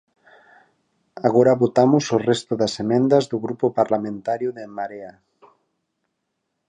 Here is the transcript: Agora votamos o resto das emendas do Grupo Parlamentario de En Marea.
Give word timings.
Agora 1.27 1.59
votamos 1.63 2.05
o 2.15 2.17
resto 2.29 2.53
das 2.61 2.73
emendas 2.83 3.23
do 3.31 3.37
Grupo 3.45 3.67
Parlamentario 3.79 4.49
de 4.55 4.61
En 4.67 4.71
Marea. 4.77 5.13